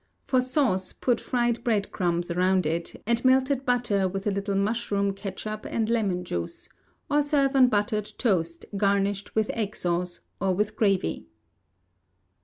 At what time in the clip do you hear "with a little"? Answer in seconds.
4.07-4.55